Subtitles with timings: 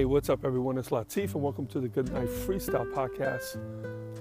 [0.00, 0.78] Hey, what's up, everyone?
[0.78, 3.56] It's Latif, and welcome to the Good Night Freestyle Podcast.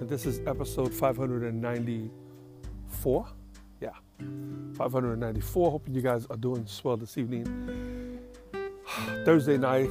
[0.02, 3.27] And this is episode 594.
[3.79, 3.91] Yeah,
[4.75, 5.71] 594.
[5.71, 8.19] Hoping you guys are doing swell this evening.
[9.23, 9.89] Thursday night,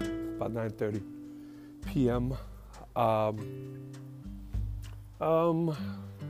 [0.00, 1.04] about 9:30
[1.86, 2.36] p.m.
[2.96, 3.92] Um,
[5.20, 5.76] um,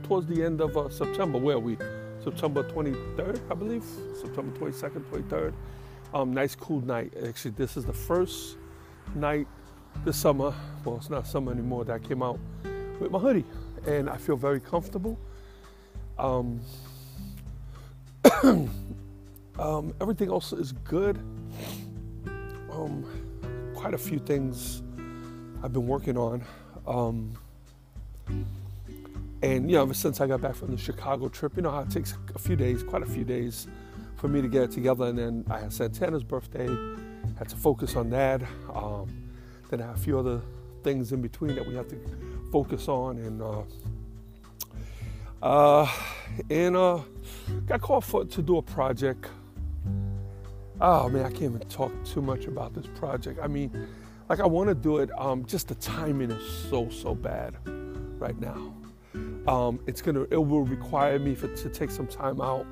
[0.03, 1.39] towards the end of uh, September.
[1.39, 1.77] Where are we?
[2.23, 3.83] September 23rd, I believe.
[4.21, 5.53] September 22nd, 23rd.
[6.13, 7.11] Um, nice, cool night.
[7.25, 8.57] Actually, this is the first
[9.15, 9.47] night
[10.05, 10.53] this summer.
[10.83, 11.85] Well, it's not summer anymore.
[11.85, 12.39] That I came out
[12.99, 13.45] with my hoodie,
[13.85, 15.19] and I feel very comfortable.
[16.17, 16.59] Um,
[19.59, 21.17] um, everything else is good.
[22.71, 23.05] Um,
[23.75, 24.83] quite a few things
[25.63, 26.43] I've been working on.
[26.85, 27.33] Um,
[29.41, 31.81] and you know, ever since I got back from the Chicago trip, you know how
[31.81, 33.67] it takes a few days, quite a few days,
[34.17, 35.05] for me to get it together.
[35.05, 36.67] And then I had Santana's birthday
[37.39, 38.41] had to focus on that.
[38.73, 39.07] Um,
[39.69, 40.41] then I have a few other
[40.83, 41.97] things in between that we have to
[42.51, 43.63] focus on, and uh,
[45.41, 45.91] uh,
[46.49, 46.99] and uh,
[47.65, 49.27] got called for to do a project.
[50.81, 53.39] Oh man, I can't even talk too much about this project.
[53.41, 53.87] I mean,
[54.27, 55.09] like I want to do it.
[55.17, 57.55] Um, just the timing is so so bad
[58.19, 58.73] right now.
[59.47, 62.65] Um, it's gonna it will require me for, to take some time out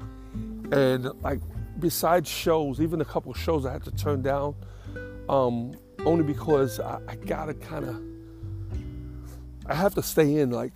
[0.74, 1.40] and like
[1.80, 4.56] besides shows, even a couple shows I had to turn down,
[5.30, 5.74] um,
[6.06, 8.02] only because I, I gotta kind of,
[9.66, 10.74] I have to stay in like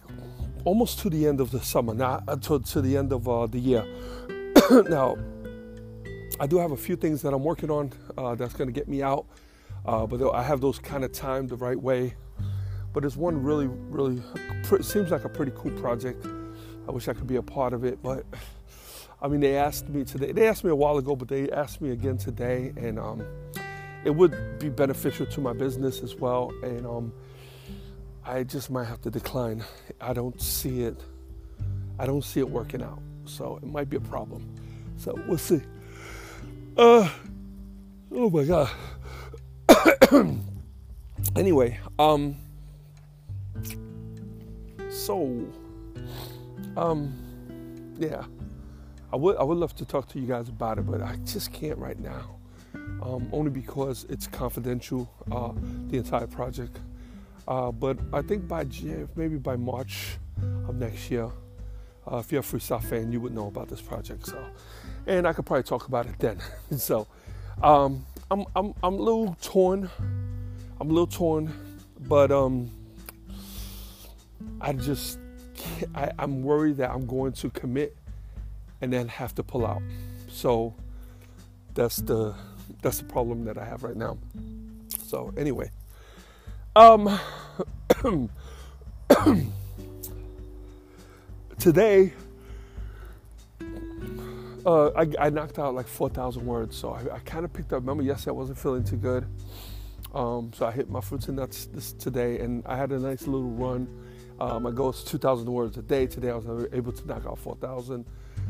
[0.66, 3.60] almost to the end of the summer, not until to the end of uh, the
[3.60, 3.86] year.
[4.90, 5.18] now,
[6.40, 9.02] I do have a few things that I'm working on uh, that's gonna get me
[9.02, 9.26] out,
[9.86, 12.16] uh, but I have those kind of timed the right way.
[12.94, 14.22] But it's one really, really,
[14.82, 16.26] seems like a pretty cool project.
[16.88, 18.26] I wish I could be a part of it, but
[19.22, 20.32] I mean, they asked me today.
[20.32, 23.24] They asked me a while ago, but they asked me again today, and um,
[24.04, 26.52] it would be beneficial to my business as well.
[26.64, 27.14] And um,
[28.26, 29.64] I just might have to decline.
[30.00, 31.00] I don't see it.
[32.00, 33.00] I don't see it working out.
[33.26, 34.44] So it might be a problem.
[34.98, 35.62] So we'll see.
[36.76, 37.08] Uh,
[38.12, 38.70] oh my god.
[41.36, 42.36] anyway, um,
[44.90, 45.46] so,
[46.76, 47.14] um,
[48.00, 48.24] yeah.
[49.14, 51.52] I would I would love to talk to you guys about it, but I just
[51.52, 52.38] can't right now.
[53.02, 55.52] Um, only because it's confidential, uh,
[55.88, 56.80] the entire project.
[57.48, 58.66] Uh, but I think by
[59.16, 60.18] maybe by March
[60.68, 61.30] of next year,
[62.10, 64.28] uh, if you're a freestyle fan, you would know about this project.
[64.28, 64.46] So,
[65.08, 66.40] and I could probably talk about it then.
[66.78, 67.08] so,
[67.62, 69.90] um, I'm I'm I'm a little torn.
[70.80, 71.52] I'm a little torn,
[72.08, 72.70] but um,
[74.62, 75.20] I just
[75.94, 77.98] I, I'm worried that I'm going to commit
[78.82, 79.82] and then have to pull out.
[80.28, 80.74] So
[81.74, 82.36] that's the
[82.82, 84.18] that's the problem that I have right now.
[85.06, 85.72] So anyway,
[86.76, 87.20] um,
[91.60, 92.14] today
[94.66, 96.78] uh, I, I, knocked out like 4,000 words.
[96.78, 97.82] So I, I kind of picked up.
[97.82, 99.26] Remember yesterday I wasn't feeling too good.
[100.14, 103.28] Um, so I hit my fruits and nuts this today, and I had a nice
[103.28, 103.88] little run.
[104.40, 106.06] Uh, my goal is 2,000 words a day.
[106.06, 108.06] Today I was able to knock out 4,000.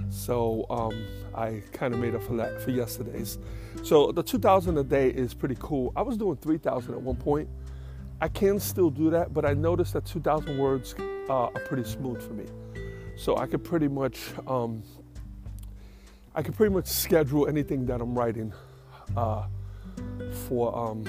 [0.09, 3.37] So um, I kind of made up for that for yesterday's.
[3.83, 5.93] So the 2,000 a day is pretty cool.
[5.95, 7.49] I was doing 3,000 at one point.
[8.19, 10.95] I can still do that, but I noticed that 2,000 words
[11.29, 12.45] uh, are pretty smooth for me.
[13.17, 14.83] So I could pretty much, um,
[16.35, 18.53] I could pretty much schedule anything that I'm writing
[19.17, 19.45] uh,
[20.47, 21.05] for um,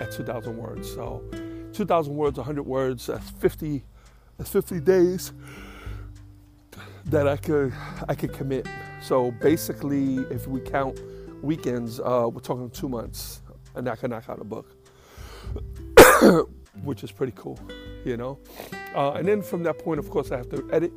[0.00, 0.92] at 2,000 words.
[0.92, 1.22] So
[1.72, 3.82] 2,000 words, 100 words, that's 50,
[4.36, 5.32] that's 50 days
[7.10, 7.72] that I could
[8.08, 8.66] I could commit.
[9.02, 11.00] So basically, if we count
[11.42, 13.42] weekends, uh, we're talking two months,
[13.74, 14.68] and I can knock out a book,
[16.84, 17.58] which is pretty cool,
[18.04, 18.38] you know.
[18.94, 20.92] Uh, and then from that point, of course, I have to edit,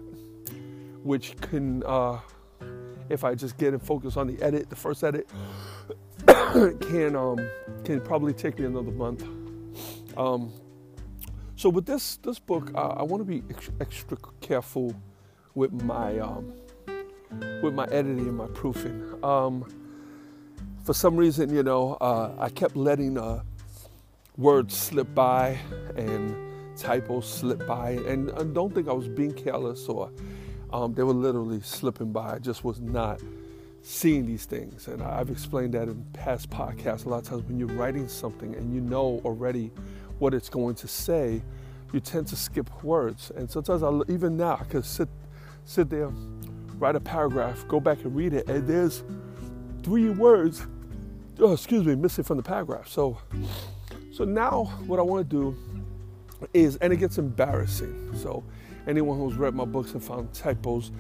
[1.04, 2.20] which can, uh,
[3.10, 5.28] if I just get and focus on the edit, the first edit,
[6.28, 7.40] can um,
[7.84, 9.24] can probably take me another month.
[10.16, 10.52] Um,
[11.56, 13.42] so with this this book, I want to be
[13.82, 14.94] extra careful
[15.56, 16.54] with my um,
[17.62, 19.24] with my editing and my proofing.
[19.24, 19.66] Um,
[20.84, 23.42] for some reason, you know, uh, I kept letting uh,
[24.38, 25.58] words slip by
[25.96, 26.36] and
[26.78, 30.12] typos slip by, and I don't think I was being careless or
[30.74, 32.36] um, they were literally slipping by.
[32.36, 33.22] I just was not
[33.84, 37.06] seeing these things, and I've explained that in past podcasts.
[37.06, 39.72] A lot of times, when you're writing something and you know already
[40.18, 41.42] what it's going to say,
[41.94, 45.08] you tend to skip words, and sometimes I even now I could sit
[45.66, 46.10] sit there,
[46.78, 49.04] write a paragraph, go back and read it, and there's
[49.84, 50.66] three words,
[51.40, 52.88] oh, excuse me, missing from the paragraph.
[52.88, 53.18] So,
[54.12, 55.58] so now what I want to do
[56.54, 58.16] is, and it gets embarrassing.
[58.16, 58.44] So,
[58.88, 60.92] anyone who's read my books and found typos,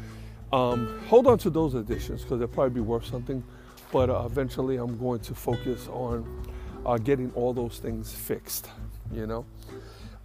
[0.52, 3.44] um, hold on to those editions because they'll probably be worth something.
[3.92, 6.48] But uh, eventually, I'm going to focus on
[6.86, 8.70] uh, getting all those things fixed.
[9.12, 9.46] You know.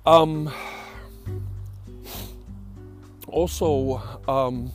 [0.06, 0.52] Um,
[3.30, 4.72] also, um,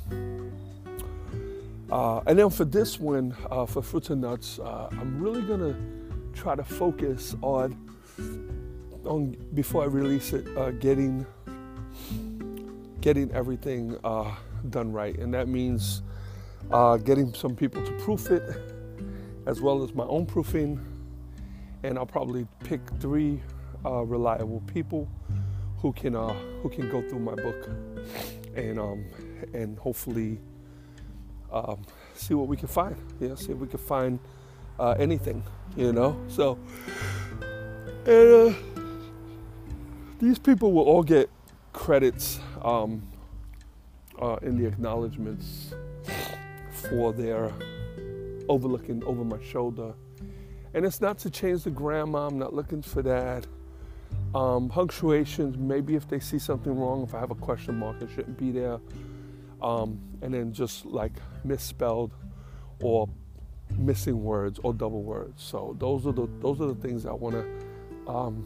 [1.91, 5.75] uh, and then for this one, uh, for fruits and nuts, uh, I'm really gonna
[6.33, 7.77] try to focus on,
[9.05, 11.25] on before I release it, uh, getting
[13.01, 14.33] getting everything uh,
[14.69, 16.01] done right, and that means
[16.71, 18.43] uh, getting some people to proof it,
[19.45, 20.79] as well as my own proofing,
[21.83, 23.41] and I'll probably pick three
[23.83, 25.07] reliable people
[25.77, 27.69] who can who can go through my book
[28.55, 29.05] and um,
[29.53, 30.39] and hopefully
[31.51, 31.81] um,
[32.13, 32.95] see what we can find.
[33.19, 34.19] Yeah, see if we can find
[34.79, 35.43] uh, anything.
[35.75, 36.59] You know, so
[38.05, 38.53] and uh,
[40.19, 41.29] these people will all get
[41.71, 43.01] credits um,
[44.21, 45.73] uh, in the acknowledgments
[46.71, 47.51] for their
[48.49, 49.93] overlooking over my shoulder.
[50.73, 52.27] And it's not to change the grandma.
[52.27, 53.45] I'm not looking for that.
[54.35, 58.09] Um, punctuations, maybe if they see something wrong, if I have a question mark, it
[58.15, 58.79] shouldn't be there.
[59.61, 61.13] Um, and then just like
[61.43, 62.13] misspelled
[62.81, 63.07] or
[63.77, 65.41] missing words or double words.
[65.41, 68.45] So those are the those are the things I want to um,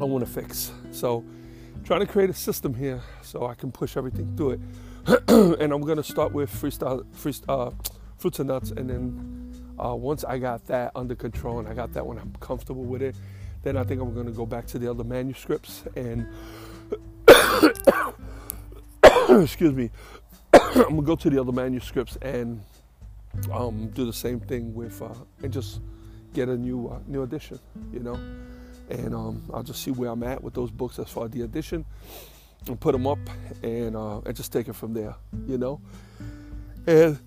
[0.00, 0.72] I want to fix.
[0.90, 1.24] So
[1.84, 4.60] trying to create a system here so I can push everything through it.
[5.60, 10.24] and I'm gonna start with freestyle, freestyle uh, fruits and nuts, and then uh, once
[10.24, 13.14] I got that under control and I got that when I'm comfortable with it,
[13.66, 16.28] then I think I'm going to go back to the other manuscripts and,
[19.42, 19.90] excuse me,
[20.52, 22.62] I'm going to go to the other manuscripts and
[23.52, 25.08] um, do the same thing with, uh,
[25.42, 25.80] and just
[26.32, 27.58] get a new uh, new edition,
[27.92, 28.14] you know.
[28.88, 31.42] And um, I'll just see where I'm at with those books as far as the
[31.42, 31.84] edition,
[32.68, 33.18] and put them up,
[33.64, 35.16] and uh, and just take it from there,
[35.48, 35.80] you know.
[36.86, 37.18] And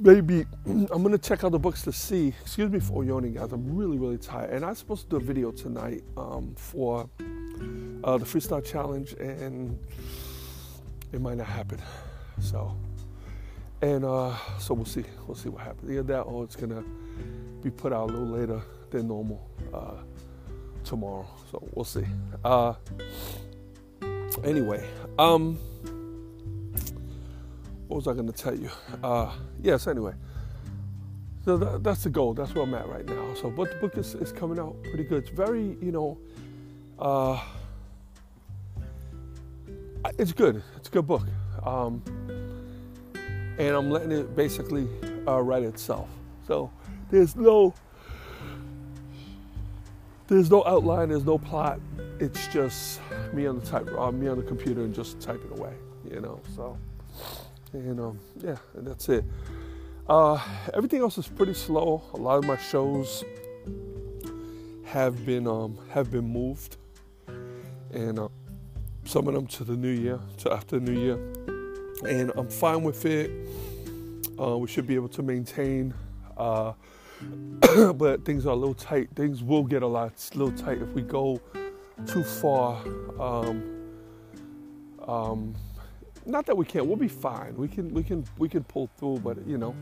[0.00, 2.34] maybe I'm gonna check out the books to see.
[2.40, 3.52] Excuse me for yawning, guys.
[3.52, 7.08] I'm really, really tired, and I'm supposed to do a video tonight um, for
[8.04, 9.78] uh, the freestyle challenge, and
[11.12, 11.80] it might not happen.
[12.40, 12.74] So,
[13.82, 15.04] and uh, so we'll see.
[15.26, 15.90] We'll see what happens.
[15.90, 16.82] Either that, or it's gonna
[17.62, 19.96] be put out a little later than normal uh,
[20.84, 21.28] tomorrow.
[21.50, 22.06] So we'll see.
[22.44, 22.74] Uh,
[24.44, 24.88] anyway,
[25.18, 25.58] um
[27.90, 28.70] what was I going to tell you?
[29.02, 30.12] Uh, yes, anyway.
[31.44, 32.34] So that, that's the goal.
[32.34, 33.34] That's where I'm at right now.
[33.34, 35.24] So, but the book is, is coming out pretty good.
[35.24, 36.16] It's very, you know,
[37.00, 37.42] uh,
[40.18, 40.62] it's good.
[40.76, 41.26] It's a good book.
[41.64, 42.00] Um,
[43.58, 44.88] and I'm letting it basically
[45.26, 46.08] uh, write itself.
[46.46, 46.70] So
[47.10, 47.74] there's no
[50.28, 51.08] there's no outline.
[51.08, 51.80] There's no plot.
[52.20, 53.00] It's just
[53.32, 55.74] me on the type, uh, me on the computer, and just typing away.
[56.08, 56.40] You know.
[56.54, 56.78] So.
[57.72, 59.24] And um, yeah, that's it.
[60.08, 60.40] Uh,
[60.74, 62.02] everything else is pretty slow.
[62.14, 63.24] A lot of my shows
[64.84, 66.76] have been um, have been moved,
[67.92, 68.28] and uh,
[69.04, 71.14] some of them to the new year, to after the new year,
[72.08, 73.30] and I'm fine with it.
[74.40, 75.94] Uh, we should be able to maintain,
[76.36, 76.72] uh,
[77.94, 79.10] but things are a little tight.
[79.14, 81.40] Things will get a lot a little tight if we go
[82.06, 82.82] too far.
[83.20, 83.76] Um,
[85.06, 85.54] um,
[86.26, 86.86] not that we can't.
[86.86, 87.54] We'll be fine.
[87.56, 89.74] We can we can we can pull through, but you know,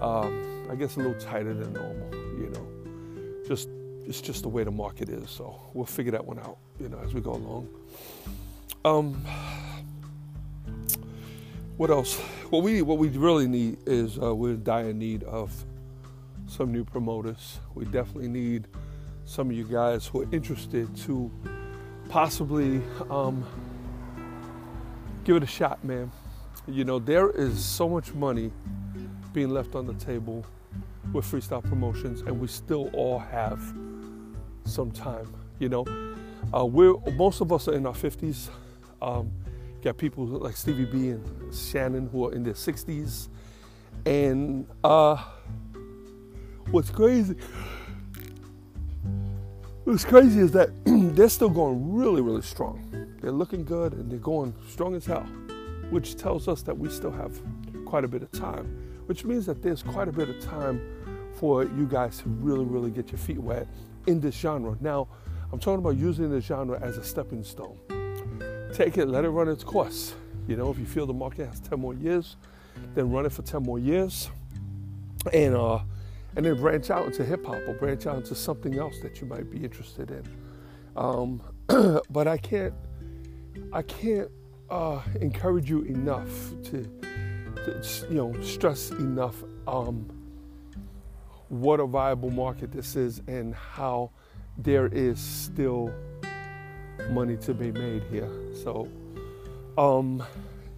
[0.00, 2.14] um, I guess a little tighter than normal.
[2.38, 3.68] You know, just
[4.06, 5.30] it's just the way the market is.
[5.30, 6.58] So we'll figure that one out.
[6.80, 7.68] You know, as we go along.
[8.84, 9.24] Um,
[11.76, 12.18] what else?
[12.50, 15.52] What we what we really need is uh, we're in dire need of
[16.46, 17.60] some new promoters.
[17.74, 18.68] We definitely need
[19.26, 21.30] some of you guys who are interested to
[22.08, 22.80] possibly.
[23.10, 23.44] Um,
[25.28, 26.10] give it a shot, man.
[26.66, 28.50] You know, there is so much money
[29.34, 30.42] being left on the table
[31.12, 33.60] with freestyle promotions, and we still all have
[34.64, 35.30] some time.
[35.58, 35.86] You know,
[36.56, 38.48] uh, we're most of us are in our 50s.
[39.02, 39.30] Um,
[39.82, 43.28] got people like Stevie B and, Shannon who are in their 60s.
[44.06, 45.22] And uh,
[46.70, 47.36] what's crazy,
[49.88, 53.16] what's crazy is that they're still going really, really strong.
[53.22, 55.26] They're looking good and they're going strong as hell,
[55.88, 57.40] which tells us that we still have
[57.86, 58.66] quite a bit of time,
[59.06, 60.82] which means that there's quite a bit of time
[61.36, 63.66] for you guys to really, really get your feet wet
[64.06, 64.76] in this genre.
[64.82, 65.08] Now,
[65.52, 67.78] I'm talking about using the genre as a stepping stone.
[68.74, 70.14] Take it, let it run its course.
[70.46, 72.36] You know, if you feel the market has 10 more years,
[72.94, 74.28] then run it for 10 more years.
[75.32, 75.78] And uh
[76.36, 79.26] and then branch out into hip hop or branch out into something else that you
[79.26, 80.22] might be interested in.
[80.96, 81.42] Um,
[82.10, 82.74] but I can't
[83.72, 84.30] I can't
[84.70, 86.28] uh, encourage you enough
[86.64, 86.82] to,
[87.64, 90.08] to, you know stress enough um,
[91.48, 94.10] what a viable market this is and how
[94.58, 95.92] there is still
[97.10, 98.30] money to be made here.
[98.62, 98.88] So
[99.76, 100.22] um,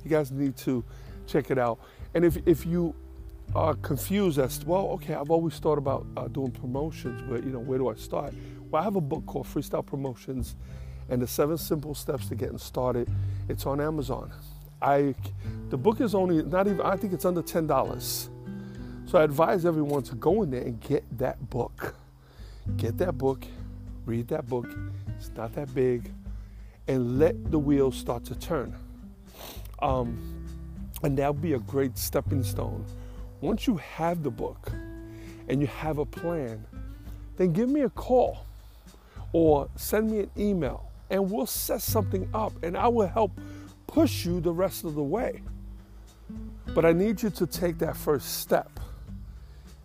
[0.05, 0.85] you guys need to
[1.27, 1.79] check it out.
[2.15, 2.95] And if if you
[3.55, 7.59] are confused as well, okay, I've always thought about uh, doing promotions, but you know
[7.59, 8.33] where do I start?
[8.71, 10.55] Well, I have a book called Freestyle Promotions
[11.09, 13.09] and the seven simple steps to getting started.
[13.49, 14.31] It's on Amazon.
[14.81, 15.15] I
[15.69, 18.31] the book is only not even I think it's under ten dollars.
[19.07, 21.97] So I advise everyone to go in there and get that book.
[22.77, 23.45] Get that book,
[24.07, 24.69] read that book.
[25.17, 26.13] It's not that big,
[26.87, 28.77] and let the wheels start to turn.
[29.83, 30.47] Um,
[31.03, 32.85] and that'll be a great stepping stone.
[33.41, 34.71] Once you have the book
[35.49, 36.65] and you have a plan,
[37.37, 38.45] then give me a call
[39.33, 43.33] or send me an email and we'll set something up and I will help
[43.87, 45.43] push you the rest of the way.
[46.75, 48.79] But I need you to take that first step.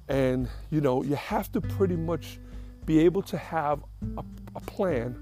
[0.07, 2.37] And you know, you have to pretty much
[2.85, 3.79] be able to have
[4.17, 4.23] a,
[4.55, 5.15] a plan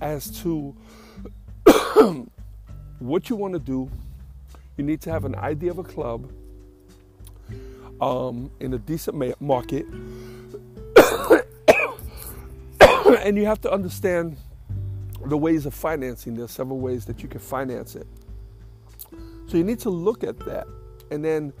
[0.00, 0.74] as to
[2.98, 3.90] what you want to do.
[4.76, 6.32] You need to have an idea of a club
[8.02, 9.86] um, in a decent market.
[13.20, 14.36] and you have to understand
[15.26, 16.34] the ways of financing.
[16.34, 18.08] There's several ways that you can finance it.
[19.46, 20.66] So you need to look at that
[21.12, 21.52] and then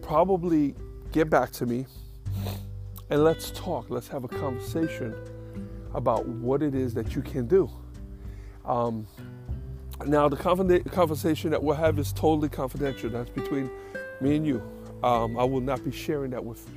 [0.00, 0.74] probably
[1.12, 1.84] get back to me
[3.10, 3.90] and let's talk.
[3.90, 5.14] Let's have a conversation
[5.92, 7.68] about what it is that you can do.
[8.64, 9.06] Um,
[10.06, 10.36] now, the
[10.90, 13.10] conversation that we'll have is totally confidential.
[13.10, 13.68] That's between
[14.22, 14.62] me and you.
[15.02, 16.68] Um, I will not be sharing that with,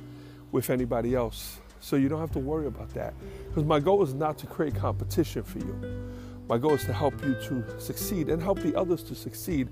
[0.52, 1.58] with anybody else.
[1.80, 3.12] So you don't have to worry about that.
[3.48, 6.10] Because my goal is not to create competition for you.
[6.48, 9.68] My goal is to help you to succeed and help the others to succeed.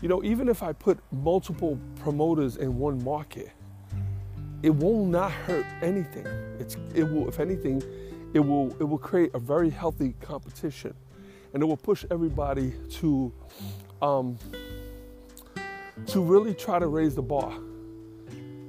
[0.00, 3.50] You know, even if I put multiple promoters in one market,
[4.62, 6.26] it will not hurt anything.
[6.58, 7.82] It's, it will, if anything,
[8.32, 10.94] it will, it will create a very healthy competition
[11.52, 13.32] and it will push everybody to,
[14.00, 14.38] um,
[16.06, 17.52] to really try to raise the bar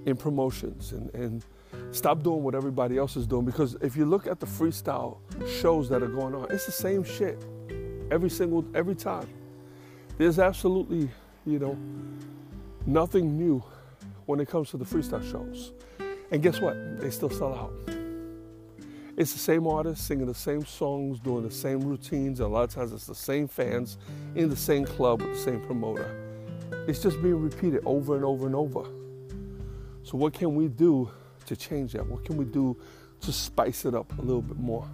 [0.05, 1.45] in promotions and, and
[1.91, 5.87] Stop doing what everybody else is doing because if you look at the freestyle shows
[5.89, 7.41] that are going on, it's the same shit
[8.11, 9.27] every single every time.
[10.17, 11.09] There's absolutely,
[11.45, 11.77] you know,
[12.85, 13.63] nothing new
[14.25, 15.71] when it comes to the freestyle shows.
[16.31, 16.99] And guess what?
[16.99, 17.73] They still sell out.
[19.17, 22.63] It's the same artists singing the same songs, doing the same routines, and a lot
[22.63, 23.97] of times it's the same fans
[24.35, 26.21] in the same club with the same promoter.
[26.89, 28.85] It's just being repeated over and over and over.
[30.05, 31.09] So, what can we do
[31.47, 32.05] to change that?
[32.05, 32.77] What can we do
[33.21, 34.87] to spice it up a little bit more?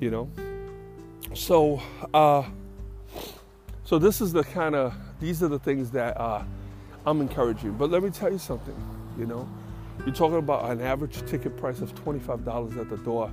[0.00, 0.30] You know?
[1.32, 1.80] So,
[2.12, 2.42] uh,
[3.84, 6.42] so this is the kind of, these are the things that uh,
[7.06, 7.74] I'm encouraging.
[7.74, 8.74] But let me tell you something,
[9.16, 9.48] you know?
[10.04, 13.30] You're talking about an average ticket price of $25 at the door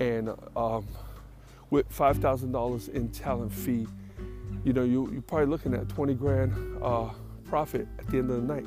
[0.00, 0.84] and um,
[1.70, 3.86] with $5,000 in talent fee,
[4.64, 7.10] you know, you, you're probably looking at 20 grand uh,
[7.44, 8.66] profit at the end of the night.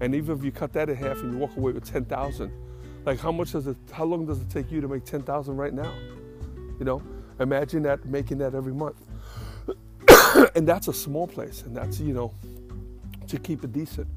[0.00, 2.52] And even if you cut that in half and you walk away with 10,000,
[3.04, 5.72] like how much does it, how long does it take you to make 10,000 right
[5.72, 5.92] now?
[6.78, 7.02] You know,
[7.40, 8.96] imagine that making that every month.
[10.54, 12.32] and that's a small place and that's, you know,
[13.28, 14.08] to keep it decent.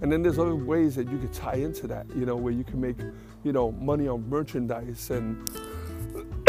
[0.00, 2.64] And then there's other ways that you could tie into that, you know, where you
[2.64, 2.96] can make,
[3.42, 5.48] you know, money on merchandise and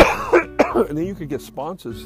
[0.75, 2.03] and then you could get sponsors.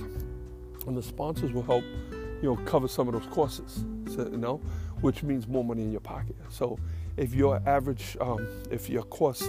[0.85, 3.83] And the sponsors will help, you know, cover some of those costs.
[4.13, 4.61] So, you know,
[5.01, 6.35] which means more money in your pocket.
[6.49, 6.77] So
[7.17, 9.43] if your average, um, if your cost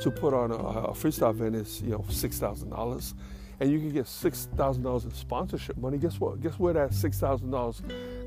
[0.00, 3.14] to put on a, a freestyle event is you know six thousand dollars,
[3.60, 6.40] and you can get six thousand dollars in sponsorship money, guess what?
[6.40, 7.82] Guess where that six thousand dollars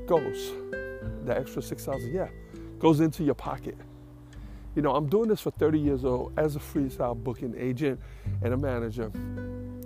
[0.06, 0.52] goes?
[1.24, 2.28] The extra six thousand, yeah,
[2.78, 3.76] goes into your pocket.
[4.74, 7.98] You know, I'm doing this for 30 years old as a freestyle booking agent
[8.42, 9.10] and a manager,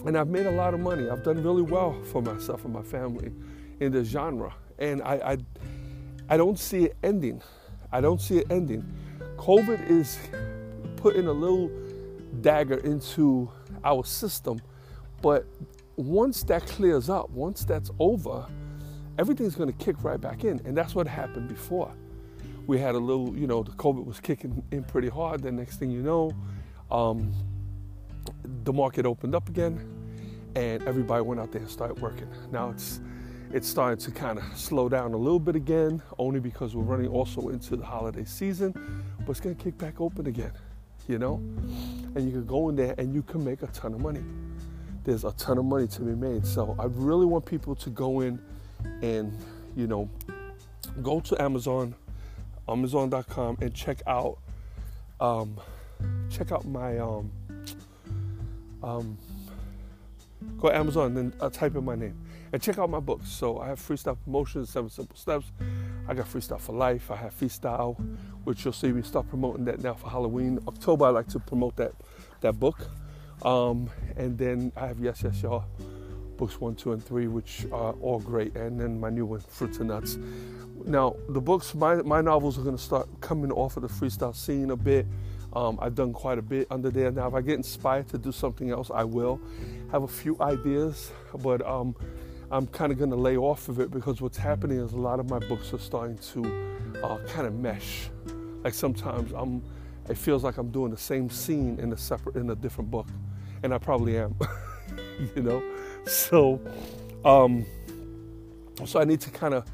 [0.05, 1.09] and I've made a lot of money.
[1.09, 3.33] I've done really well for myself and my family
[3.81, 4.53] in this genre.
[4.79, 5.39] and I, I,
[6.29, 7.43] I don't see it ending.
[7.91, 8.85] I don't see it ending.
[9.37, 10.19] COVID is
[10.97, 11.71] putting a little
[12.41, 13.51] dagger into
[13.85, 14.61] our system,
[15.21, 15.47] but
[15.97, 18.47] once that clears up, once that's over,
[19.19, 21.93] everything's going to kick right back in, and that's what happened before.
[22.67, 25.43] We had a little, you know, the COVID was kicking in pretty hard.
[25.43, 26.33] The next thing you know,
[26.91, 27.33] um,
[28.65, 29.85] the market opened up again,
[30.55, 32.29] and everybody went out there and started working.
[32.51, 33.01] Now it's
[33.53, 37.09] it's starting to kind of slow down a little bit again, only because we're running
[37.09, 38.73] also into the holiday season,
[39.27, 40.53] but it's to kick back open again,
[41.07, 41.35] you know?
[42.15, 44.23] And you can go in there and you can make a ton of money.
[45.05, 46.47] There's a ton of money to be made.
[46.47, 48.41] So I really want people to go in
[49.03, 49.37] and,
[49.77, 50.09] you know,
[51.03, 51.95] go to Amazon,
[52.69, 54.39] Amazon.com, and check out,
[55.21, 55.61] um,
[56.31, 57.31] check out my, um,
[58.83, 59.19] um,
[60.59, 62.17] go Amazon and then uh, type in my name
[62.53, 63.29] and check out my books.
[63.29, 65.53] So I have Freestyle Promotions, Seven Simple Steps.
[66.07, 67.11] I got Freestyle for Life.
[67.11, 67.97] I have Freestyle,
[68.45, 70.59] which you'll see me start promoting that now for Halloween.
[70.69, 71.93] October, I like to promote that
[72.41, 72.79] that book.
[73.45, 75.65] Um, and then I have Yes, Yes, Y'all,
[76.37, 78.55] books one, two, and three, which are all great.
[78.57, 80.19] And then my new one, Fruits and Nuts.
[80.85, 84.35] Now, the books, my, my novels are going to start coming off of the freestyle
[84.35, 85.07] scene a bit.
[85.53, 87.11] Um, I've done quite a bit under there.
[87.11, 89.41] Now, if I get inspired to do something else, I will.
[89.91, 91.95] Have a few ideas, but um,
[92.53, 95.19] I'm kind of going to lay off of it because what's happening is a lot
[95.19, 98.11] of my books are starting to uh, kind of mesh.
[98.63, 99.63] Like sometimes I'm,
[100.11, 103.09] it feels like I'm doing the same scene in a separate, in a different book,
[103.63, 104.37] and I probably am,
[105.35, 105.63] you know.
[106.05, 106.61] So,
[107.25, 107.65] um,
[108.85, 109.65] so I need to kind of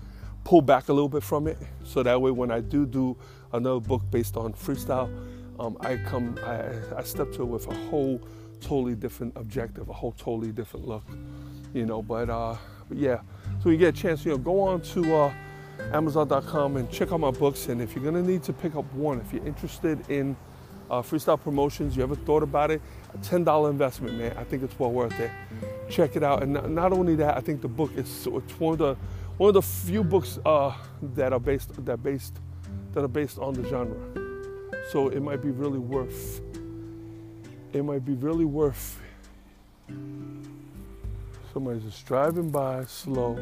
[0.45, 3.17] pull back a little bit from it, so that way when I do do
[3.53, 5.11] another book based on freestyle,
[5.59, 8.21] um, I come, I, I step to it with a whole
[8.61, 11.03] totally different objective, a whole totally different look
[11.79, 12.03] you know.
[12.03, 12.57] But, uh,
[12.89, 13.21] but yeah,
[13.63, 15.33] so you get a chance, you know, go on to uh,
[15.93, 17.69] Amazon.com and check out my books.
[17.69, 20.37] And if you're gonna need to pick up one, if you're interested in
[20.91, 22.83] uh, freestyle promotions, you ever thought about it?
[23.15, 24.37] A $10 investment, man.
[24.37, 25.31] I think it's well worth it.
[25.89, 26.43] Check it out.
[26.43, 28.97] And not, only that, I think the book is it's one of the
[29.37, 30.75] one of the few books uh,
[31.15, 32.35] that are based that based
[32.93, 33.97] that are based on the genre.
[34.91, 36.41] So it might be really worth.
[37.73, 38.99] It might be really worth
[41.53, 43.39] Somebody's just driving by slow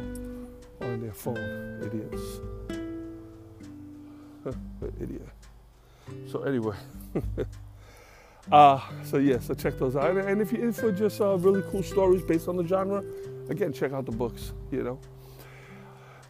[0.81, 1.81] on their phone.
[1.83, 2.39] Idiots.
[5.01, 5.27] Idiot.
[6.31, 6.75] So anyway.
[8.51, 10.15] uh, so yeah, so check those out.
[10.17, 13.03] And if you're in for just uh, really cool stories based on the genre,
[13.49, 14.99] again, check out the books, you know.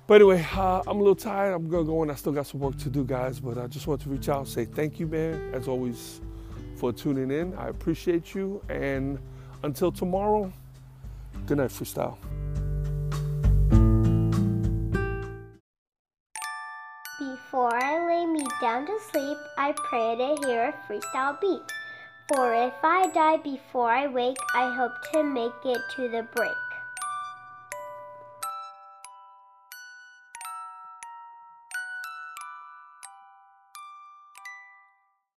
[0.08, 1.54] But anyway, uh, I'm a little tired.
[1.54, 3.40] I'm gonna go and I still got some work to do, guys.
[3.40, 6.22] But I just want to reach out say thank you, man, as always,
[6.78, 7.54] for tuning in.
[7.56, 8.64] I appreciate you.
[8.70, 9.20] And
[9.64, 10.52] until tomorrow,
[11.48, 12.18] Good night, freestyle.
[17.18, 21.62] Before I lay me down to sleep, I pray to hear a freestyle beat.
[22.28, 26.67] For if I die before I wake, I hope to make it to the break.